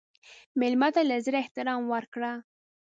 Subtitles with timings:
[0.59, 2.31] مېلمه ته له زړه احترام ورکړه.